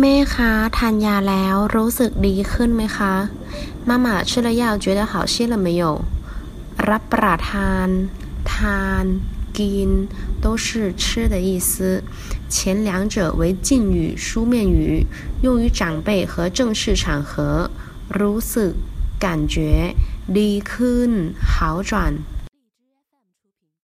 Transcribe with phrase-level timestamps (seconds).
[0.00, 3.14] แม่คะทานยาแล้วรู้สึกดีขึ้นไหมคะ
[3.88, 5.84] 妈妈吃了药觉得好些了没有
[6.88, 7.88] รับประทาน
[8.54, 9.04] ทาน
[9.58, 9.90] กิน
[10.44, 10.66] 都是
[11.02, 11.70] 吃的意思
[12.54, 15.06] 前两者为敬语书面语
[15.42, 17.70] 用于长辈和正式场合
[18.18, 18.72] รู้สึก
[19.24, 19.94] 感觉
[20.38, 21.10] ดีขึ้น
[21.52, 21.92] 好转